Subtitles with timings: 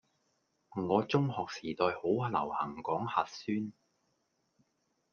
[0.73, 3.71] 我中學時代好流行講核酸